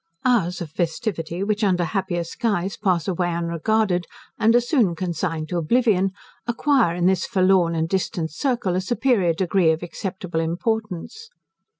[0.25, 4.07] Hours of festivity, which under happier skies pass away unregarded,
[4.39, 6.09] and are soon consigned to oblivion,
[6.47, 11.29] acquire in this forlorn and distant circle a superior degree of acceptable importance.